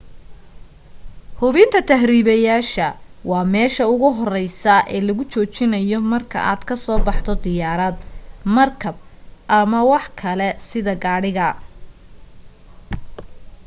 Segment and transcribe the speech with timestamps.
[1.41, 2.87] hubinta tahribayaasha
[3.31, 4.75] waa meesha ugu horeysa
[5.07, 7.95] lagugu joojinayo marka aad ka soo baxdo diyaarad
[8.55, 8.97] markab
[9.59, 11.47] ama wax kale sida gaadhiga